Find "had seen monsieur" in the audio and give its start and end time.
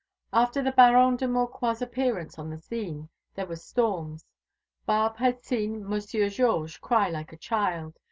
5.17-6.27